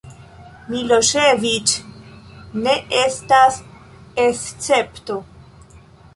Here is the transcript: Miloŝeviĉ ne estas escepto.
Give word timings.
Miloŝeviĉ 0.69 1.73
ne 2.63 2.73
estas 3.03 3.61
escepto. 4.27 5.21